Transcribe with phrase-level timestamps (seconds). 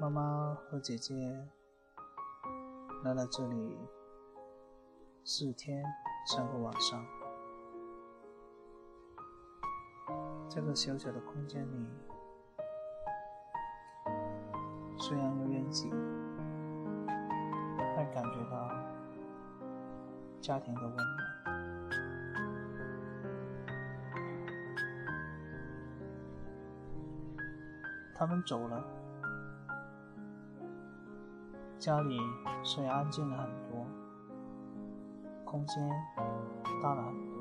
[0.00, 1.12] 妈妈和姐姐
[3.02, 3.76] 来了这里
[5.24, 5.82] 四天
[6.24, 7.04] 三个晚上，
[10.48, 11.84] 这个小小的空间里，
[14.96, 15.90] 虽然有点挤，
[17.96, 18.70] 但感觉到
[20.40, 21.06] 家庭的温暖。
[28.14, 28.97] 他们走了。
[31.88, 32.20] 家里
[32.62, 33.86] 虽然安静了很多，
[35.46, 35.90] 空间
[36.82, 37.40] 大了很多，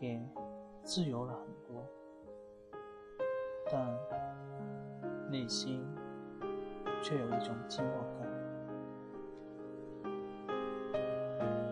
[0.00, 0.20] 也
[0.82, 1.86] 自由了很多，
[3.70, 3.96] 但
[5.30, 5.86] 内心
[7.00, 8.28] 却有一种寂寞感。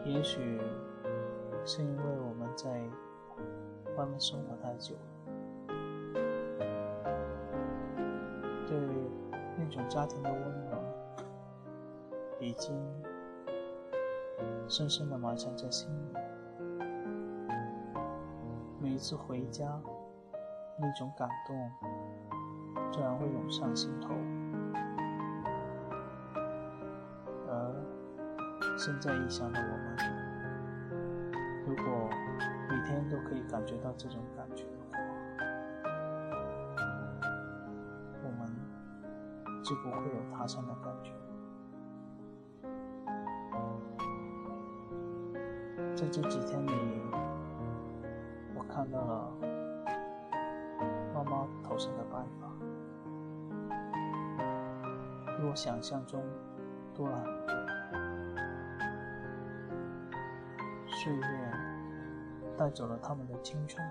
[0.05, 0.61] 也许
[1.64, 2.70] 是因为我们在
[3.97, 4.95] 外面生活太久，
[9.73, 10.78] 种家庭的温暖，
[12.39, 12.73] 已经
[14.69, 16.12] 深深的埋藏在心里。
[18.81, 19.81] 每一次回家，
[20.79, 21.70] 那种感动
[22.92, 24.09] 自然会涌上心头。
[27.48, 27.75] 而
[28.77, 29.97] 身在异乡的我们，
[31.67, 31.84] 如果
[32.69, 34.64] 每天都可以感觉到这种感觉，
[39.62, 41.12] 就不会有他乡的感觉。
[45.94, 46.72] 在这几天里，
[48.55, 49.33] 我看到了
[51.14, 52.48] 妈妈头上的白发，
[55.36, 56.20] 比我想象中
[56.92, 57.52] 多了很多。
[60.89, 61.52] 岁月
[62.56, 63.86] 带走了他们的青春，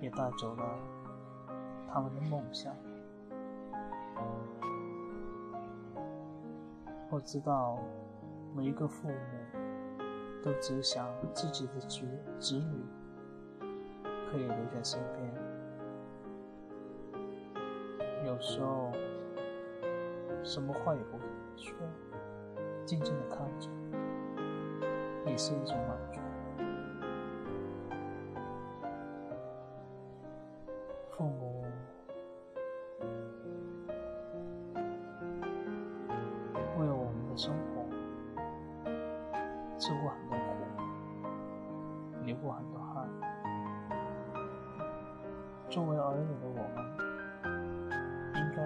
[0.00, 0.64] 也带走了。
[1.96, 2.76] 他们的梦想，
[7.08, 7.78] 我知道，
[8.54, 9.14] 每一个父母
[10.42, 12.06] 都只想自己的子
[12.38, 12.84] 子女
[14.30, 15.34] 可以留在身边。
[18.26, 18.92] 有时候，
[20.44, 21.16] 什么话也不
[21.56, 21.74] 说，
[22.84, 23.70] 静静的看着，
[25.24, 26.20] 也是一种满足。
[39.78, 40.44] 吃过很多苦，
[42.24, 43.08] 流过很多汗。
[45.68, 46.76] 作为儿女的我们，
[48.34, 48.62] 应该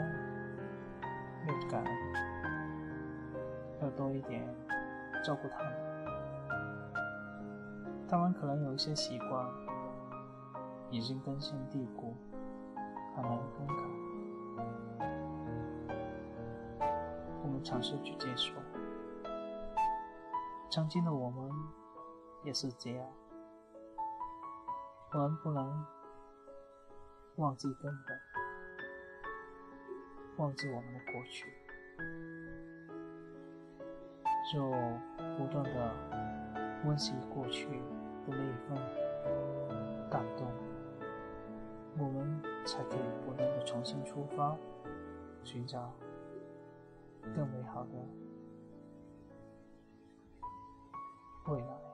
[1.46, 1.92] 要感恩，
[3.82, 4.46] 要多一点
[5.24, 5.72] 照顾他们。
[8.08, 9.46] 他们可能有一些习惯
[10.90, 12.16] 已经根深蒂固，
[13.16, 13.82] 很难更改。
[17.42, 18.54] 我们尝试去接受，
[20.70, 21.50] 曾经的我们
[22.44, 23.04] 也是这样。
[25.12, 25.84] 我们不能
[27.38, 28.16] 忘记根本，
[30.36, 31.52] 忘记我们的过去，
[34.52, 34.70] 就
[35.36, 35.92] 不断的
[36.84, 38.76] 温习过去的那一份
[40.08, 40.46] 感动，
[41.98, 44.56] 我们才可以不断的重新出发，
[45.42, 45.92] 寻找。
[47.34, 47.90] 更美好的
[51.50, 51.89] کوئی نہ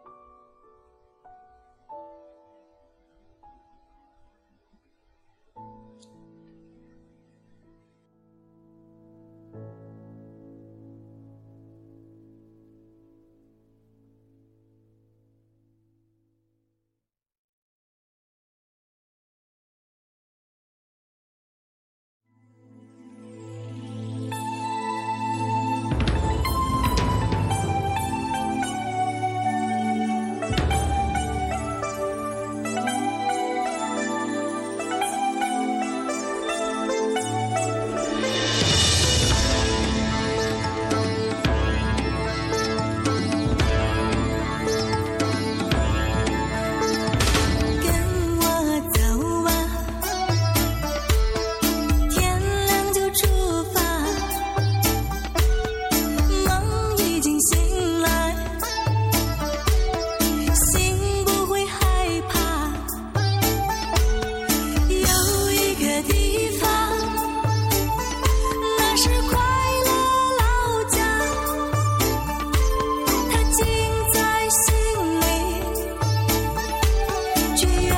[77.57, 77.91] 却远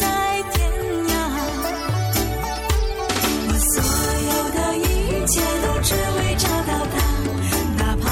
[0.00, 0.06] 在
[0.52, 0.68] 天
[1.08, 1.12] 涯，
[3.46, 3.72] 我所
[4.26, 4.80] 有的一
[5.28, 5.32] 切
[5.62, 6.94] 都只为找到他，
[7.78, 8.04] 哪怕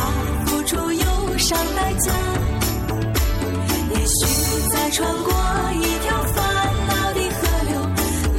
[0.47, 1.05] 付出忧
[1.39, 2.07] 伤代价，
[3.91, 4.17] 也许
[4.71, 5.29] 再穿过
[5.75, 6.37] 一条烦
[6.87, 7.73] 恼的河流，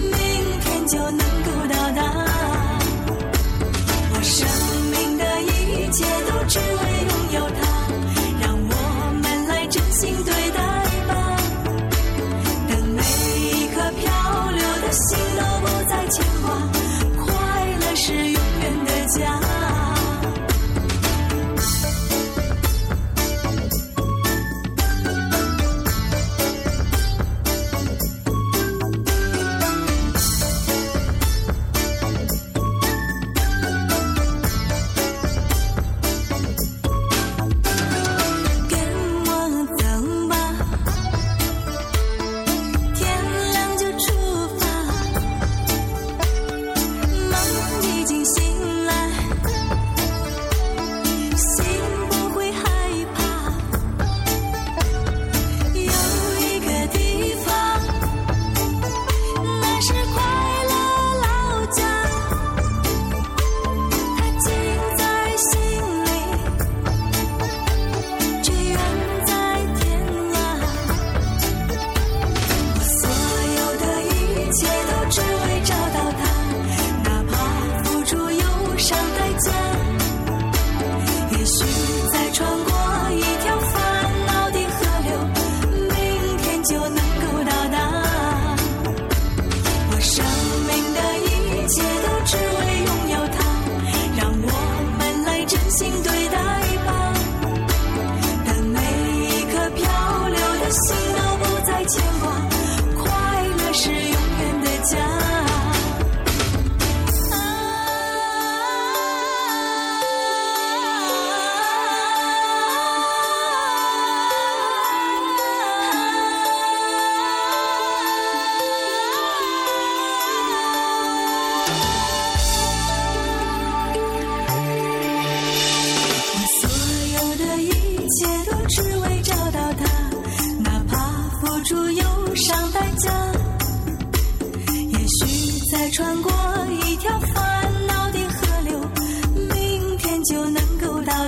[0.09, 0.13] 明
[0.61, 1.52] 天就能够。
[19.07, 19.42] 家。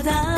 [0.04, 0.35] 바다.